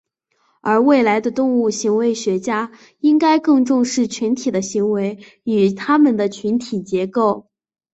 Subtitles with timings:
[0.63, 7.45] 而未来的动物行为学家应该更重视群体的行为与它们的群体结构。